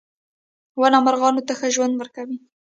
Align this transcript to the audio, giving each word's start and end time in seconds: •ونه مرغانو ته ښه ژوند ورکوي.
•ونه 0.79 0.99
مرغانو 1.05 1.41
ته 1.47 1.53
ښه 1.59 1.67
ژوند 1.75 1.93
ورکوي. 1.97 2.37